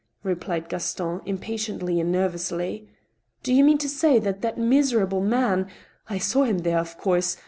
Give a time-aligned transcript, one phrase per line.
[0.23, 2.89] replied Gaston, im patiently and nervously;
[3.43, 5.67] *'do you mean to say that that miserable man,...
[6.09, 7.37] I saw him there, of course.